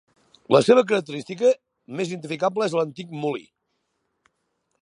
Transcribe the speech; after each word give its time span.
La 0.53 0.61
seva 0.67 0.83
característica 0.91 1.51
més 1.99 2.09
identificable 2.13 2.67
és 2.71 2.77
l'antic 2.79 3.15
molí. 3.27 3.47